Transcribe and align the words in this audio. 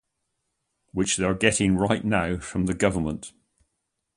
Which 0.93 1.15
they 1.17 1.25
are 1.25 1.35
getting 1.35 1.77
right 1.77 2.03
now 2.03 2.37
from 2.39 2.65
the 2.65 2.73
government. 2.73 3.33